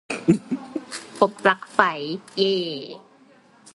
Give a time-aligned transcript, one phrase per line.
[1.17, 1.79] พบปลั๊กไฟ!
[2.37, 2.57] เย่!